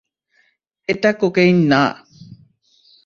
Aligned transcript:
এটা 0.89 1.11
কোকেইন 1.13 1.57
না। 1.71 1.83